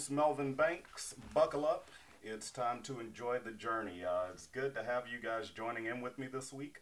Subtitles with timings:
[0.00, 1.14] host, Melvin Banks.
[1.34, 1.90] Buckle up.
[2.22, 4.02] It's time to enjoy the journey.
[4.02, 6.80] Uh, it's good to have you guys joining in with me this week.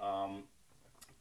[0.00, 0.44] Um,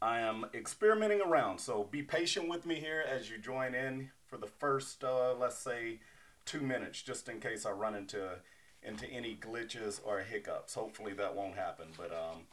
[0.01, 4.37] I am experimenting around, so be patient with me here as you join in for
[4.37, 5.99] the first, uh, let's say,
[6.45, 8.39] two minutes, just in case I run into
[8.81, 10.73] into any glitches or hiccups.
[10.75, 12.43] Hopefully that won't happen, but um,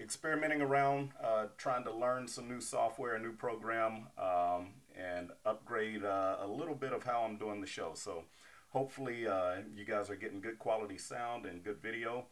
[0.00, 6.04] experimenting around, uh, trying to learn some new software, a new program, um, and upgrade
[6.04, 7.92] uh, a little bit of how I'm doing the show.
[7.94, 8.24] So
[8.70, 12.26] hopefully uh, you guys are getting good quality sound and good video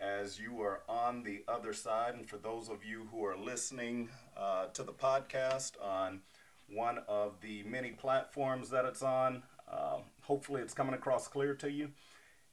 [0.00, 2.14] as you are on the other side.
[2.14, 6.20] And for those of you who are listening uh, to the podcast on
[6.68, 11.70] one of the many platforms that it's on, um, hopefully it's coming across clear to
[11.70, 11.90] you.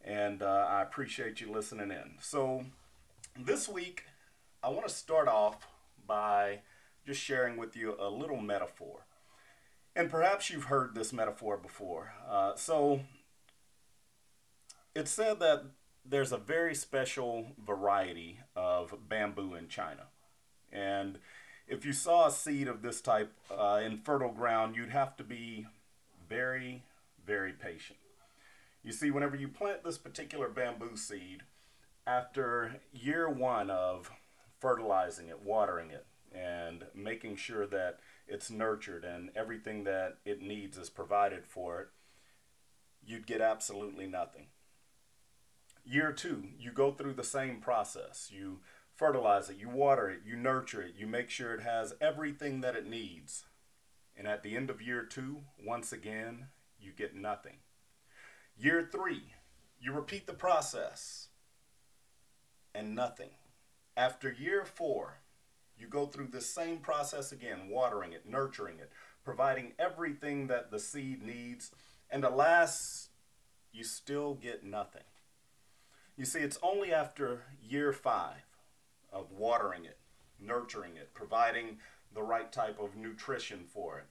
[0.04, 2.16] And uh, I appreciate you listening in.
[2.20, 2.66] So
[3.39, 4.06] this week,
[4.64, 5.67] I want to start off
[6.08, 6.59] by
[7.06, 9.06] just sharing with you a little metaphor.
[9.95, 12.14] And perhaps you've heard this metaphor before.
[12.30, 13.02] Uh, so
[14.95, 15.64] it's said that
[16.06, 20.08] there's a very special variety of bamboo in China.
[20.72, 21.20] And
[21.67, 25.23] if you saw a seed of this type uh, in fertile ground, you'd have to
[25.23, 25.67] be
[26.28, 26.83] very,
[27.26, 28.00] very patient.
[28.83, 31.44] You see, whenever you plant this particular bamboo seed,
[32.08, 34.11] after year one of
[34.59, 38.00] fertilizing it, watering it, and making sure that
[38.32, 41.88] it's nurtured and everything that it needs is provided for it,
[43.06, 44.48] you'd get absolutely nothing.
[45.84, 48.30] Year two, you go through the same process.
[48.32, 48.60] You
[48.96, 52.76] fertilize it, you water it, you nurture it, you make sure it has everything that
[52.76, 53.46] it needs.
[54.16, 56.48] And at the end of year two, once again,
[56.80, 57.58] you get nothing.
[58.58, 59.34] Year three,
[59.80, 61.30] you repeat the process
[62.76, 63.32] and nothing.
[63.98, 65.20] After year four,
[65.81, 68.92] you go through the same process again, watering it, nurturing it,
[69.23, 71.71] providing everything that the seed needs,
[72.09, 73.09] and alas,
[73.73, 75.03] you still get nothing.
[76.15, 78.43] You see, it's only after year five
[79.11, 79.97] of watering it,
[80.39, 81.80] nurturing it, providing
[82.13, 84.08] the right type of nutrition for it,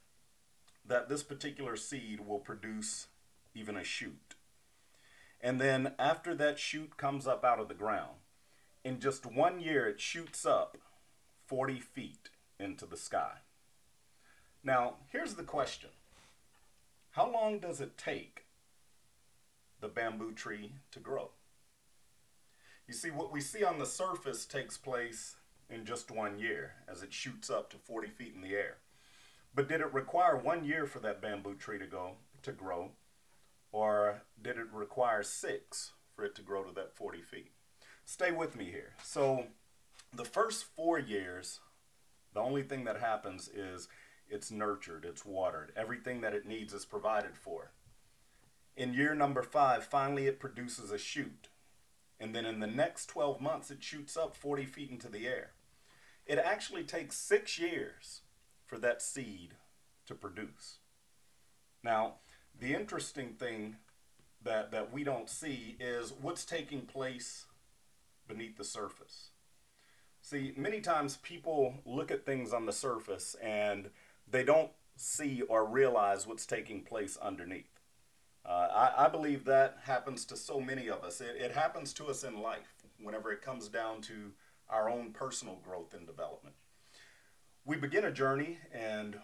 [0.87, 3.09] that this particular seed will produce
[3.55, 4.35] even a shoot.
[5.41, 8.17] And then after that shoot comes up out of the ground,
[8.83, 10.79] in just one year, it shoots up
[11.51, 12.31] 40 feet
[12.61, 13.39] into the sky.
[14.63, 15.91] Now, here's the question
[17.11, 18.45] How long does it take
[19.81, 21.31] the bamboo tree to grow?
[22.87, 25.35] You see, what we see on the surface takes place
[25.69, 28.77] in just one year as it shoots up to 40 feet in the air.
[29.53, 32.13] But did it require one year for that bamboo tree to go
[32.43, 32.93] to grow,
[33.73, 37.51] or did it require six for it to grow to that 40 feet?
[38.11, 38.93] stay with me here.
[39.03, 39.47] So,
[40.13, 41.61] the first four years,
[42.35, 43.89] the only thing that happens is
[44.29, 47.73] it's nurtured, it's watered, everything that it needs is provided for.
[48.77, 51.49] In year number five, finally it produces a shoot.
[52.19, 55.53] And then in the next 12 months, it shoots up 40 feet into the air.
[56.27, 58.21] It actually takes six years
[58.67, 59.55] for that seed
[60.07, 60.79] to produce.
[61.83, 62.15] Now,
[62.59, 63.77] the interesting thing
[64.43, 67.47] that, that we don't see is what's taking place
[68.29, 69.31] beneath the surface.
[70.23, 73.91] See, many times people look at things on the surface and
[74.31, 77.81] they don't see or realize what's taking place underneath.
[78.45, 81.21] Uh, I, I, believe that happens to so many of us.
[81.21, 84.33] It, it happens to us in life whenever it comes down to
[84.69, 86.55] our own personal growth and development.
[87.65, 89.19] We begin a journey and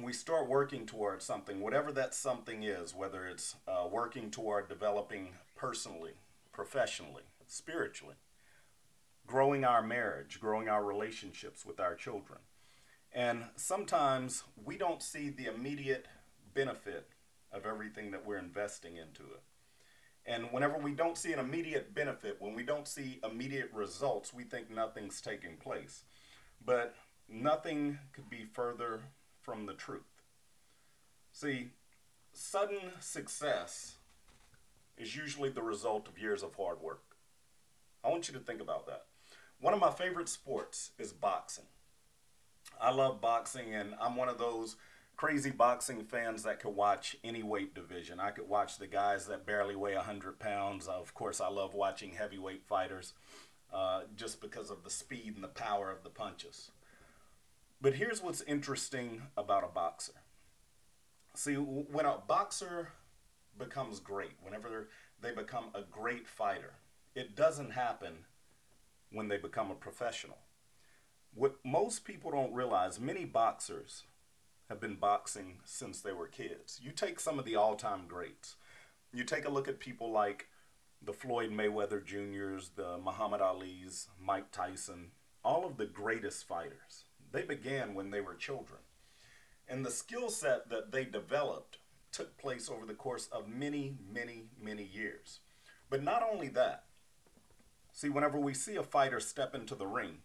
[0.00, 5.34] we start working towards something, whatever that something is, whether it's uh, working toward developing
[5.54, 6.12] personally,
[6.52, 8.16] professionally, spiritually,
[9.32, 12.38] growing our marriage, growing our relationships with our children.
[13.14, 16.04] And sometimes we don't see the immediate
[16.52, 17.08] benefit
[17.50, 19.40] of everything that we're investing into it.
[20.26, 24.44] And whenever we don't see an immediate benefit, when we don't see immediate results, we
[24.44, 26.04] think nothing's taking place.
[26.62, 26.94] But
[27.26, 29.00] nothing could be further
[29.40, 30.02] from the truth.
[31.32, 31.70] See,
[32.34, 33.94] sudden success
[34.98, 37.16] is usually the result of years of hard work.
[38.04, 39.06] I want you to think about that.
[39.62, 41.66] One of my favorite sports is boxing.
[42.80, 44.74] I love boxing, and I'm one of those
[45.16, 48.18] crazy boxing fans that could watch any weight division.
[48.18, 50.88] I could watch the guys that barely weigh 100 pounds.
[50.88, 53.14] Of course, I love watching heavyweight fighters
[53.72, 56.72] uh, just because of the speed and the power of the punches.
[57.80, 60.14] But here's what's interesting about a boxer.
[61.36, 62.88] See, when a boxer
[63.56, 64.88] becomes great, whenever
[65.20, 66.72] they become a great fighter,
[67.14, 68.24] it doesn't happen
[69.12, 70.38] when they become a professional.
[71.34, 74.02] What most people don't realize, many boxers
[74.68, 76.80] have been boxing since they were kids.
[76.82, 78.56] You take some of the all time greats,
[79.12, 80.48] you take a look at people like
[81.04, 85.10] the Floyd Mayweather Jr.'s, the Muhammad Ali's, Mike Tyson,
[85.44, 87.04] all of the greatest fighters.
[87.32, 88.80] They began when they were children.
[89.68, 91.78] And the skill set that they developed
[92.12, 95.40] took place over the course of many, many, many years.
[95.88, 96.84] But not only that,
[97.92, 100.18] see, whenever we see a fighter step into the ring,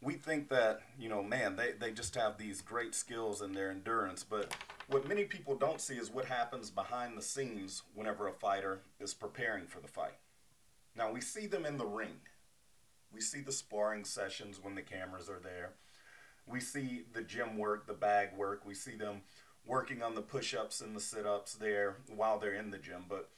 [0.00, 3.70] we think that, you know, man, they, they just have these great skills and their
[3.70, 4.24] endurance.
[4.24, 4.54] But
[4.86, 9.12] what many people don't see is what happens behind the scenes whenever a fighter is
[9.12, 10.14] preparing for the fight.
[10.96, 12.20] Now, we see them in the ring.
[13.12, 15.72] We see the sparring sessions when the cameras are there.
[16.46, 18.64] We see the gym work, the bag work.
[18.64, 19.22] We see them
[19.66, 23.04] working on the push ups and the sit ups there while they're in the gym.
[23.08, 23.28] But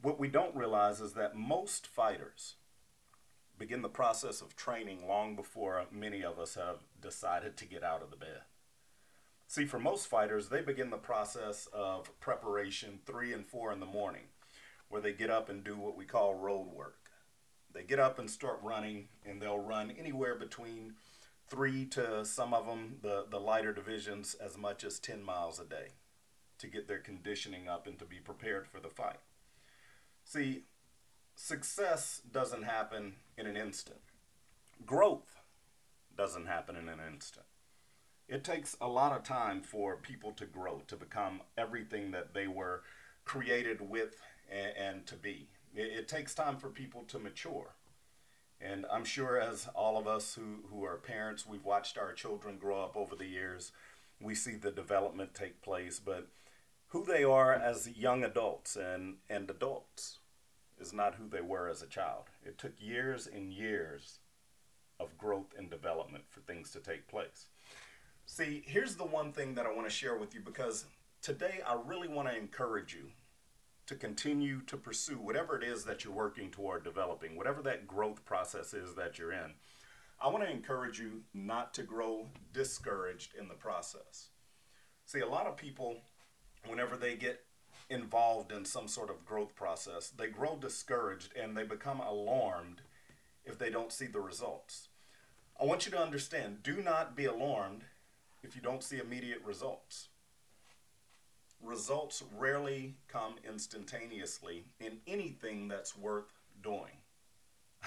[0.00, 2.54] what we don't realize is that most fighters,
[3.58, 8.02] begin the process of training long before many of us have decided to get out
[8.02, 8.42] of the bed.
[9.46, 13.86] See, for most fighters, they begin the process of preparation three and four in the
[13.86, 14.24] morning,
[14.88, 17.10] where they get up and do what we call road work.
[17.72, 20.94] They get up and start running, and they'll run anywhere between
[21.48, 25.64] three to some of them, the, the lighter divisions, as much as 10 miles a
[25.64, 25.88] day
[26.58, 29.20] to get their conditioning up and to be prepared for the fight.
[30.24, 30.64] See,
[31.38, 34.00] success doesn't happen in an instant.
[34.84, 35.40] Growth
[36.16, 37.46] doesn't happen in an instant.
[38.28, 42.48] It takes a lot of time for people to grow, to become everything that they
[42.48, 42.82] were
[43.24, 44.16] created with
[44.50, 45.48] and, and to be.
[45.74, 47.76] It, it, takes time for people to mature.
[48.60, 52.58] And I'm sure, as all of us who, who are parents, we've watched our children
[52.58, 53.70] grow up over the years,
[54.20, 56.00] we see the development take place.
[56.04, 56.26] But
[56.88, 60.18] who they are as young adults and, and adults
[60.80, 62.24] is not who they were as a child.
[62.44, 64.20] It took years and years
[65.00, 67.46] of growth and development for things to take place.
[68.26, 70.84] See, here's the one thing that I want to share with you because
[71.22, 73.10] today I really want to encourage you
[73.86, 78.24] to continue to pursue whatever it is that you're working toward developing, whatever that growth
[78.26, 79.54] process is that you're in.
[80.20, 84.28] I want to encourage you not to grow discouraged in the process.
[85.06, 86.02] See, a lot of people,
[86.66, 87.40] whenever they get
[87.90, 92.82] involved in some sort of growth process, they grow discouraged and they become alarmed
[93.44, 94.88] if they don't see the results.
[95.60, 97.84] I want you to understand do not be alarmed
[98.42, 100.08] if you don't see immediate results.
[101.62, 106.32] Results rarely come instantaneously in anything that's worth
[106.62, 106.98] doing.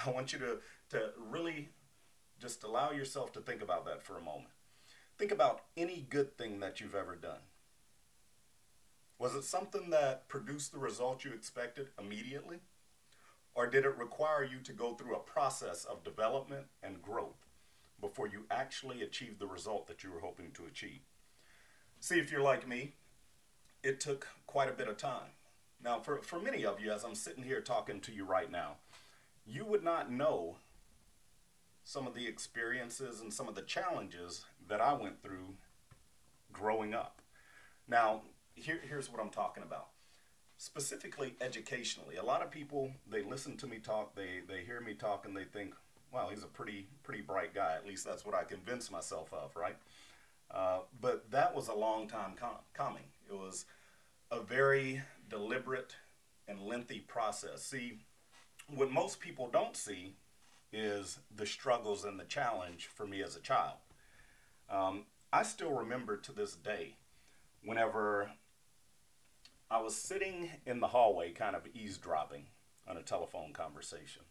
[0.05, 0.57] I want you to,
[0.89, 1.69] to really
[2.39, 4.49] just allow yourself to think about that for a moment.
[5.17, 7.39] Think about any good thing that you've ever done.
[9.21, 12.57] Was it something that produced the result you expected immediately?
[13.53, 17.45] Or did it require you to go through a process of development and growth
[17.99, 21.01] before you actually achieved the result that you were hoping to achieve?
[21.99, 22.95] See, if you're like me,
[23.83, 25.35] it took quite a bit of time.
[25.83, 28.77] Now, for, for many of you, as I'm sitting here talking to you right now,
[29.45, 30.55] you would not know
[31.83, 35.57] some of the experiences and some of the challenges that I went through
[36.51, 37.21] growing up.
[37.87, 38.21] Now,
[38.55, 39.87] here, here's what I'm talking about.
[40.57, 44.93] Specifically educationally, a lot of people they listen to me talk, they they hear me
[44.93, 45.73] talk, and they think,
[46.13, 49.55] "Wow, he's a pretty pretty bright guy." At least that's what I convince myself of,
[49.55, 49.77] right?
[50.51, 53.05] Uh, but that was a long time com- coming.
[53.29, 53.65] It was
[54.29, 55.95] a very deliberate
[56.47, 57.63] and lengthy process.
[57.63, 57.99] See,
[58.67, 60.15] what most people don't see
[60.73, 63.77] is the struggles and the challenge for me as a child.
[64.69, 66.95] Um, I still remember to this day
[67.63, 68.31] whenever
[69.71, 72.47] I was sitting in the hallway, kind of eavesdropping
[72.85, 74.23] on a telephone conversation.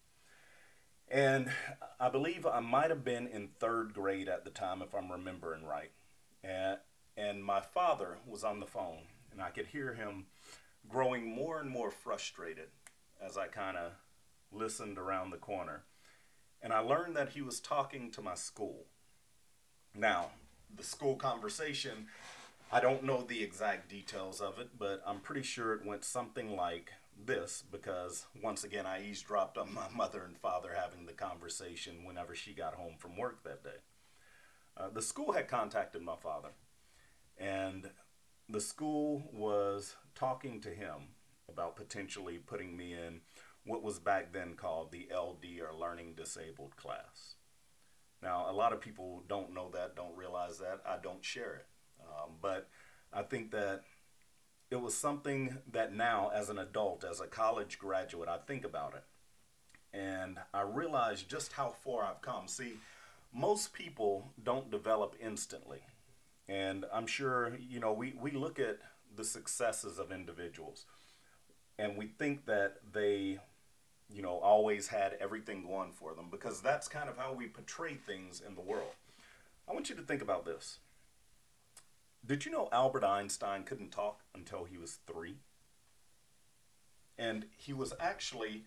[1.09, 1.51] And
[1.99, 5.65] I believe I might have been in third grade at the time, if I'm remembering
[5.65, 5.93] right.
[6.45, 6.77] And,
[7.17, 10.27] and my father was on the phone, and I could hear him
[10.91, 12.69] growing more and more frustrated
[13.19, 13.93] as I kind of
[14.53, 15.85] listened around the corner.
[16.61, 18.85] And I learned that he was talking to my school.
[19.97, 20.33] Now,
[20.77, 22.09] the school conversation
[22.73, 26.55] I don't know the exact details of it, but I'm pretty sure it went something
[26.55, 26.93] like
[27.27, 32.33] this because once again I eavesdropped on my mother and father having the conversation whenever
[32.33, 33.81] she got home from work that day.
[34.77, 36.51] Uh, the school had contacted my father,
[37.37, 37.91] and
[38.49, 41.15] the school was talking to him
[41.49, 43.21] about potentially putting me in
[43.65, 47.35] what was back then called the LD or Learning Disabled class.
[48.23, 50.81] Now, a lot of people don't know that, don't realize that.
[50.87, 51.67] I don't share it.
[52.23, 52.69] Um, but
[53.13, 53.83] I think that
[54.71, 58.95] it was something that now, as an adult, as a college graduate, I think about
[58.95, 59.05] it.
[59.93, 62.47] And I realize just how far I've come.
[62.47, 62.75] See,
[63.35, 65.81] most people don't develop instantly.
[66.49, 68.79] And I'm sure, you know, we, we look at
[69.17, 70.85] the successes of individuals
[71.79, 73.39] and we think that they,
[74.13, 77.95] you know, always had everything going for them because that's kind of how we portray
[77.95, 78.93] things in the world.
[79.69, 80.79] I want you to think about this.
[82.25, 85.37] Did you know Albert Einstein couldn't talk until he was three?
[87.19, 88.65] And he was actually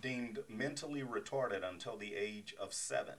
[0.00, 3.16] deemed mentally retarded until the age of seven.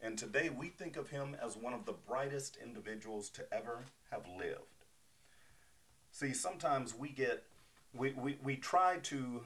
[0.00, 4.26] And today we think of him as one of the brightest individuals to ever have
[4.38, 4.86] lived.
[6.10, 7.44] See, sometimes we get,
[7.94, 9.44] we, we, we try to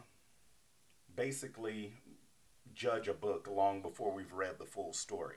[1.15, 1.95] basically
[2.75, 5.37] judge a book long before we've read the full story.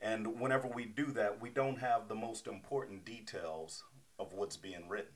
[0.00, 3.84] And whenever we do that, we don't have the most important details
[4.18, 5.12] of what's being written.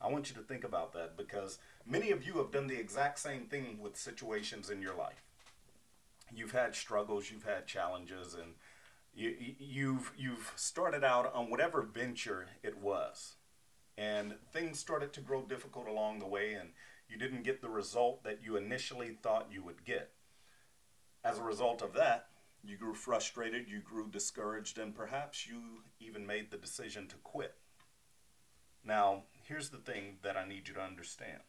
[0.00, 3.18] I want you to think about that because many of you have done the exact
[3.18, 5.22] same thing with situations in your life.
[6.34, 8.54] You've had struggles, you've had challenges, and
[9.14, 13.36] you, you've you've started out on whatever venture it was,
[13.96, 16.70] and things started to grow difficult along the way, and
[17.08, 20.10] you didn't get the result that you initially thought you would get.
[21.24, 22.28] As a result of that,
[22.64, 25.60] you grew frustrated, you grew discouraged, and perhaps you
[26.00, 27.54] even made the decision to quit.
[28.84, 31.40] Now, here's the thing that I need you to understand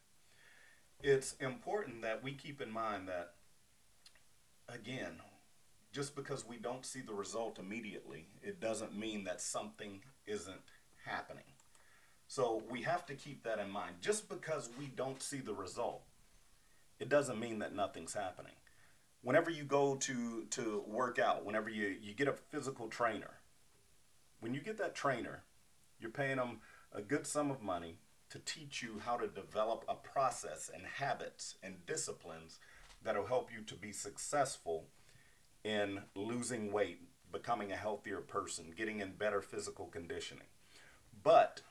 [1.01, 3.35] it's important that we keep in mind that,
[4.67, 5.21] again,
[5.93, 10.61] just because we don't see the result immediately, it doesn't mean that something isn't
[11.05, 11.43] happening.
[12.27, 13.95] So we have to keep that in mind.
[14.01, 16.03] Just because we don't see the result,
[16.99, 18.53] it doesn't mean that nothing's happening
[19.21, 23.39] whenever you go to to work out, whenever you you get a physical trainer,
[24.39, 25.43] when you get that trainer,
[25.99, 26.59] you're paying them
[26.91, 27.99] a good sum of money
[28.29, 32.59] to teach you how to develop a process and habits and disciplines
[33.03, 34.85] that'll help you to be successful
[35.63, 40.45] in losing weight, becoming a healthier person, getting in better physical conditioning.
[41.23, 41.61] But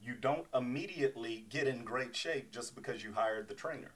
[0.00, 3.92] you don't immediately get in great shape just because you hired the trainer.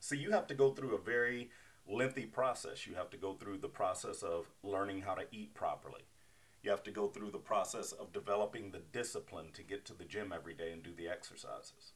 [0.00, 1.50] So you have to go through a very
[1.88, 2.86] lengthy process.
[2.86, 6.02] You have to go through the process of learning how to eat properly.
[6.62, 10.04] You have to go through the process of developing the discipline to get to the
[10.04, 11.92] gym every day and do the exercises.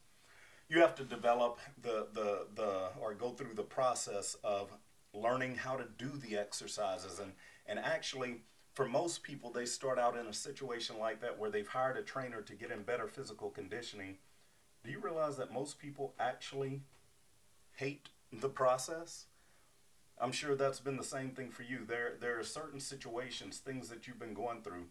[0.69, 4.71] You have to develop the, the, the or go through the process of
[5.13, 7.19] learning how to do the exercises.
[7.19, 7.33] And,
[7.67, 8.41] and actually,
[8.73, 12.01] for most people, they start out in a situation like that where they've hired a
[12.01, 14.17] trainer to get in better physical conditioning.
[14.83, 16.81] Do you realize that most people actually
[17.75, 19.25] hate the process?
[20.23, 21.79] I'm sure that's been the same thing for you.
[21.85, 24.85] There, there are certain situations, things that you've been going through,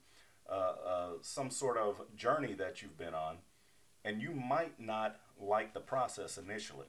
[0.46, 3.38] uh, uh, some sort of journey that you've been on,
[4.04, 6.88] and you might not like the process initially.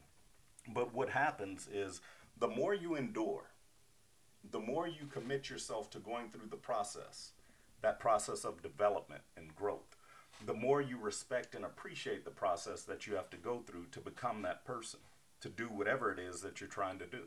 [0.68, 2.02] But what happens is
[2.38, 3.44] the more you endure,
[4.50, 7.30] the more you commit yourself to going through the process,
[7.80, 9.96] that process of development and growth,
[10.44, 14.00] the more you respect and appreciate the process that you have to go through to
[14.00, 15.00] become that person,
[15.40, 17.22] to do whatever it is that you're trying to do.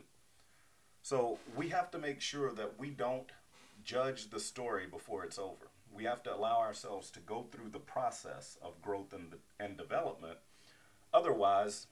[1.02, 3.30] So we have to make sure that we don't
[3.84, 5.70] judge the story before it's over.
[5.92, 10.38] We have to allow ourselves to go through the process of growth and, and development.
[11.14, 11.86] Otherwise,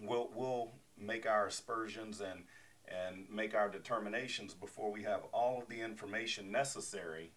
[0.00, 2.44] we'll, we'll make our aspersions and,
[2.88, 7.32] and make our determinations before we have all of the information necessary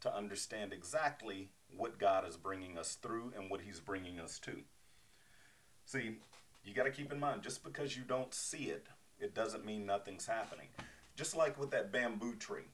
[0.00, 4.62] to understand exactly what God is bringing us through and what He's bringing us to.
[5.84, 6.16] See,
[6.64, 8.86] you got to keep in mind just because you don't see it
[9.20, 10.68] it doesn't mean nothing's happening.
[11.16, 12.68] Just like with that bamboo tree.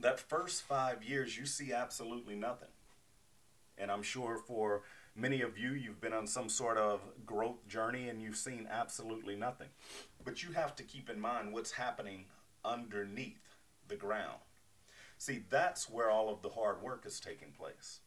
[0.00, 2.68] That first five years, you see absolutely nothing.
[3.76, 4.82] And I'm sure for
[5.14, 9.36] many of you, you've been on some sort of growth journey and you've seen absolutely
[9.36, 9.68] nothing.
[10.24, 12.26] But you have to keep in mind what's happening
[12.64, 14.40] underneath the ground.
[15.16, 18.00] See, that's where all of the hard work is taking place.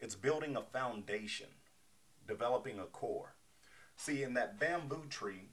[0.00, 1.48] It's building a foundation,
[2.26, 3.34] developing a core.
[3.96, 5.50] See, in that bamboo tree,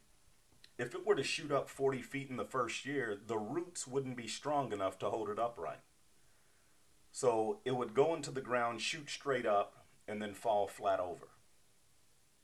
[0.80, 4.16] if it were to shoot up 40 feet in the first year, the roots wouldn't
[4.16, 5.82] be strong enough to hold it upright.
[7.12, 11.28] So it would go into the ground, shoot straight up, and then fall flat over.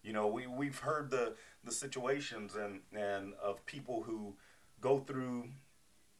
[0.04, 4.36] You know, we, we've heard the, the situations and, and of people who
[4.82, 5.48] go through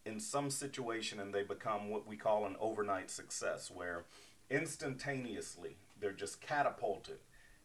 [0.06, 4.04] in some situation and they become what we call an overnight success, where
[4.50, 7.18] instantaneously they're just catapulted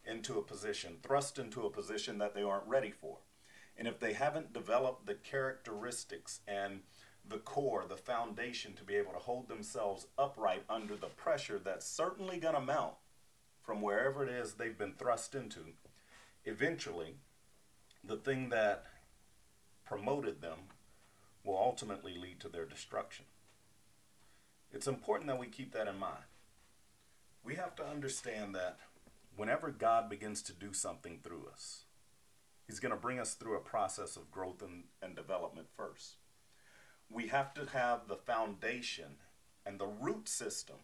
[0.06, 3.20] into a position, thrust into a position that they aren't ready for.
[3.78, 6.82] And if they haven't developed the characteristics and
[7.28, 11.86] the core, the foundation to be able to hold themselves upright under the pressure that's
[11.86, 12.94] certainly going to mount
[13.64, 15.60] from wherever it is they've been thrust into,
[16.46, 17.16] eventually,
[18.04, 18.86] the thing that
[19.86, 20.58] promoted them
[21.44, 23.26] will ultimately lead to their destruction.
[24.74, 26.24] It's important that we keep that in mind.
[27.44, 28.78] We have to understand that
[29.36, 31.86] whenever God begins to do something through us,
[32.68, 36.16] He's going to bring us through a process of growth and, and development first.
[37.10, 39.18] We have to have the foundation
[39.66, 40.78] and the root system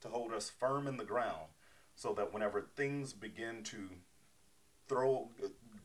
[0.00, 1.48] to hold us firm in the ground
[1.94, 3.88] so that whenever things begin to
[4.88, 5.30] throw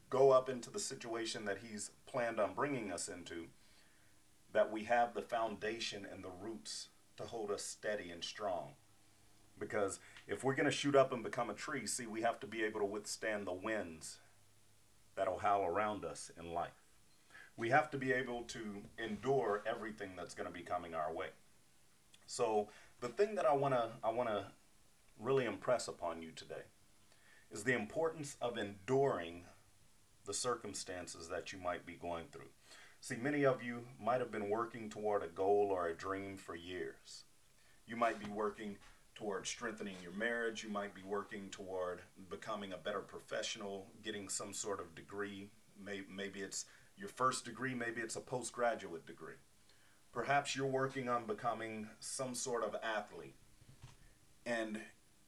[0.09, 3.47] go up into the situation that he's planned on bringing us into
[4.53, 8.73] that we have the foundation and the roots to hold us steady and strong
[9.57, 12.47] because if we're going to shoot up and become a tree see we have to
[12.47, 14.17] be able to withstand the winds
[15.15, 16.83] that'll howl around us in life
[17.55, 21.27] we have to be able to endure everything that's going to be coming our way
[22.25, 22.67] so
[23.01, 24.45] the thing that i want to i want to
[25.19, 26.63] really impress upon you today
[27.51, 29.43] is the importance of enduring
[30.25, 32.49] the circumstances that you might be going through.
[32.99, 36.55] See, many of you might have been working toward a goal or a dream for
[36.55, 37.25] years.
[37.85, 38.77] You might be working
[39.15, 40.63] toward strengthening your marriage.
[40.63, 45.49] You might be working toward becoming a better professional, getting some sort of degree.
[45.79, 46.65] Maybe it's
[46.97, 49.35] your first degree, maybe it's a postgraduate degree.
[50.11, 53.35] Perhaps you're working on becoming some sort of athlete
[54.45, 54.79] and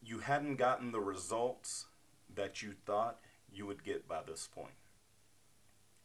[0.03, 1.85] you hadn't gotten the results
[2.35, 3.19] that you thought
[3.51, 4.73] you would get by this point.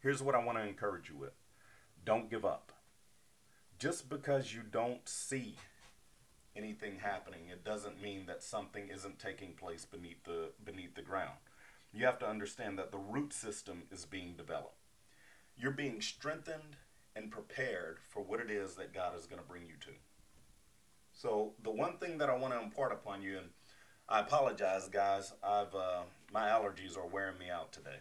[0.00, 1.34] Here's what I want to encourage you with
[2.04, 2.72] don't give up.
[3.78, 5.56] Just because you don't see
[6.56, 11.38] anything happening, it doesn't mean that something isn't taking place beneath the beneath the ground.
[11.92, 14.76] You have to understand that the root system is being developed.
[15.56, 16.76] You're being strengthened
[17.16, 19.92] and prepared for what it is that God is going to bring you to.
[21.12, 23.48] So the one thing that I want to impart upon you, and
[24.08, 25.32] I apologize, guys.
[25.42, 27.98] I've uh, my allergies are wearing me out today,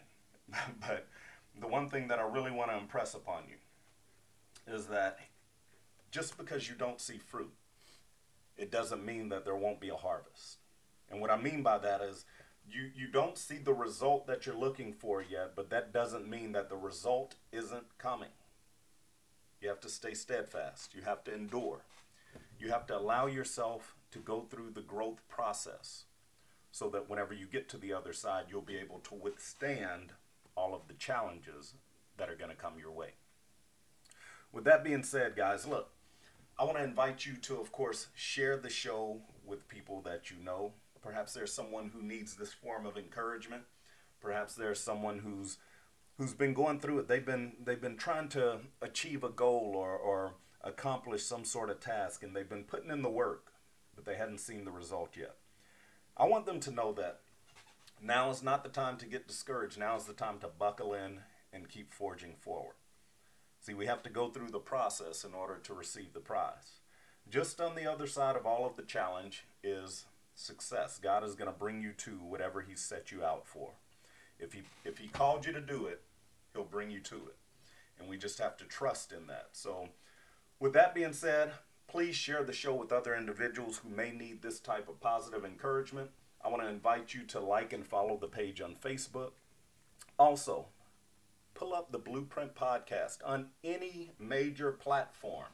[0.80, 1.06] but
[1.60, 5.18] the one thing that I really want to impress upon you is that
[6.10, 7.52] just because you don't see fruit,
[8.60, 10.58] it doesn't mean that there won't be a harvest.
[11.10, 12.26] And what I mean by that is
[12.70, 16.52] you, you don't see the result that you're looking for yet, but that doesn't mean
[16.52, 18.28] that the result isn't coming.
[19.60, 20.94] You have to stay steadfast.
[20.94, 21.80] You have to endure.
[22.58, 26.04] You have to allow yourself to go through the growth process
[26.70, 30.12] so that whenever you get to the other side, you'll be able to withstand
[30.54, 31.74] all of the challenges
[32.18, 33.14] that are going to come your way.
[34.52, 35.90] With that being said, guys, look,
[36.60, 40.36] I want to invite you to, of course, share the show with people that you
[40.44, 40.74] know.
[41.00, 43.62] Perhaps there's someone who needs this form of encouragement.
[44.20, 45.56] Perhaps there's someone who's
[46.18, 47.08] who's been going through it.
[47.08, 51.80] They've been they've been trying to achieve a goal or, or accomplish some sort of
[51.80, 53.54] task and they've been putting in the work,
[53.96, 55.36] but they hadn't seen the result yet.
[56.14, 57.20] I want them to know that
[58.02, 59.78] now is not the time to get discouraged.
[59.78, 61.20] Now is the time to buckle in
[61.54, 62.74] and keep forging forward.
[63.60, 66.80] See, we have to go through the process in order to receive the prize.
[67.28, 70.98] Just on the other side of all of the challenge is success.
[70.98, 73.72] God is going to bring you to whatever He set you out for.
[74.38, 76.00] If He if He called you to do it,
[76.54, 77.36] He'll bring you to it,
[77.98, 79.50] and we just have to trust in that.
[79.52, 79.90] So,
[80.58, 81.52] with that being said,
[81.86, 86.10] please share the show with other individuals who may need this type of positive encouragement.
[86.42, 89.32] I want to invite you to like and follow the page on Facebook.
[90.18, 90.66] Also,
[91.60, 95.48] pull up the Blueprint Podcast on any major platform.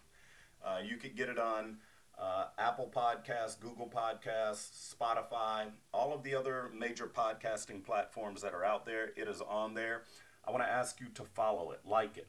[0.64, 1.78] Uh, you could get it on
[2.16, 8.64] uh, Apple Podcasts, Google Podcasts, Spotify, all of the other major podcasting platforms that are
[8.64, 9.10] out there.
[9.16, 10.04] It is on there.
[10.46, 12.28] I want to ask you to follow it, like it,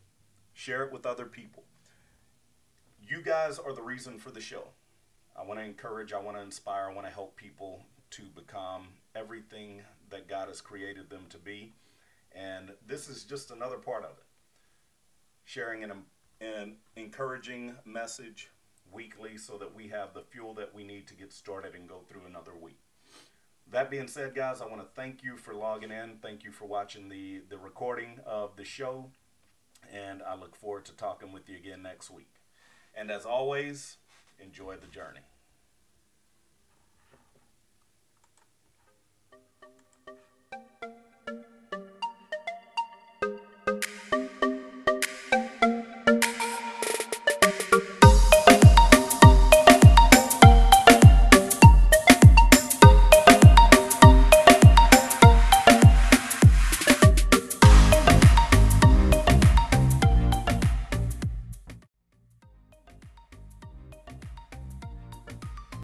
[0.55, 1.63] share it with other people.
[2.99, 4.69] You guys are the reason for the show.
[5.39, 8.87] I want to encourage, I want to inspire, I want to help people to become
[9.15, 11.73] everything that God has created them to be.
[12.37, 14.25] And this is just another part of it.
[15.45, 15.91] Sharing an,
[16.39, 18.49] an encouraging message
[18.91, 22.01] weekly so that we have the fuel that we need to get started and go
[22.07, 22.79] through another week.
[23.71, 26.19] That being said, guys, I want to thank you for logging in.
[26.21, 29.11] Thank you for watching the, the recording of the show.
[29.91, 32.33] And I look forward to talking with you again next week.
[32.95, 33.97] And as always,
[34.39, 35.21] enjoy the journey.